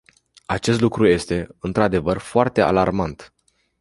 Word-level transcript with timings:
Acest 0.45 0.81
lucru 0.81 1.07
este, 1.07 1.47
într-adevăr, 1.59 2.17
foarte 2.17 2.61
alarmant. 2.61 3.33